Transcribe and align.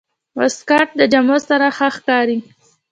واسکټ 0.37 0.87
د 0.99 1.01
جامو 1.11 1.37
سره 1.47 1.67
ښه 1.77 1.87
ښکاري. 1.95 2.37